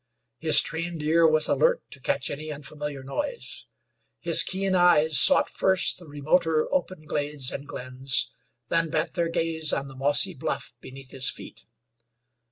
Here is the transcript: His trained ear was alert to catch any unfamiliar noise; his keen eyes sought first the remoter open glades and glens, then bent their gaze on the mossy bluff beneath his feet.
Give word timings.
His 0.39 0.61
trained 0.61 1.03
ear 1.03 1.27
was 1.27 1.47
alert 1.47 1.83
to 1.91 1.99
catch 1.99 2.31
any 2.31 2.51
unfamiliar 2.51 3.03
noise; 3.03 3.67
his 4.19 4.41
keen 4.41 4.73
eyes 4.73 5.19
sought 5.19 5.47
first 5.47 5.99
the 5.99 6.07
remoter 6.07 6.67
open 6.73 7.05
glades 7.05 7.51
and 7.51 7.67
glens, 7.67 8.31
then 8.69 8.89
bent 8.89 9.13
their 9.13 9.29
gaze 9.29 9.71
on 9.71 9.89
the 9.89 9.95
mossy 9.95 10.33
bluff 10.33 10.73
beneath 10.81 11.11
his 11.11 11.29
feet. 11.29 11.67